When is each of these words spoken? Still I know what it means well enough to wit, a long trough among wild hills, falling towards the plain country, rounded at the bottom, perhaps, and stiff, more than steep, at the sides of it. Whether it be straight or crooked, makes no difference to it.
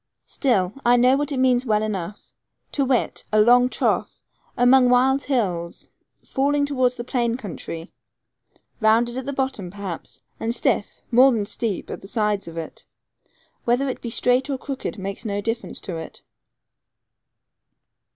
Still 0.25 0.73
I 0.83 0.95
know 0.97 1.15
what 1.15 1.31
it 1.31 1.37
means 1.37 1.63
well 1.63 1.83
enough 1.83 2.33
to 2.71 2.83
wit, 2.83 3.23
a 3.31 3.39
long 3.39 3.69
trough 3.69 4.23
among 4.57 4.89
wild 4.89 5.25
hills, 5.25 5.89
falling 6.25 6.65
towards 6.65 6.95
the 6.95 7.03
plain 7.03 7.37
country, 7.37 7.91
rounded 8.79 9.15
at 9.15 9.25
the 9.27 9.31
bottom, 9.31 9.69
perhaps, 9.69 10.23
and 10.39 10.55
stiff, 10.55 11.03
more 11.11 11.31
than 11.31 11.45
steep, 11.45 11.91
at 11.91 12.01
the 12.01 12.07
sides 12.07 12.47
of 12.47 12.57
it. 12.57 12.87
Whether 13.65 13.87
it 13.89 14.01
be 14.01 14.09
straight 14.09 14.49
or 14.49 14.57
crooked, 14.57 14.97
makes 14.97 15.23
no 15.23 15.39
difference 15.39 15.79
to 15.81 15.97
it. 15.97 16.23